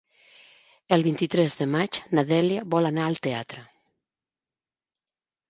El 0.95 1.03
vint-i-tres 1.07 1.57
de 1.59 1.67
maig 1.73 1.99
na 2.15 2.23
Dèlia 2.31 2.65
vol 2.77 2.89
anar 2.91 3.07
al 3.11 3.21
teatre. 3.29 3.63